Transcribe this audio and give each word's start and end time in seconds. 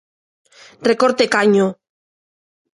Recorte 0.89 1.21
e 1.25 1.31
caño. 1.35 1.67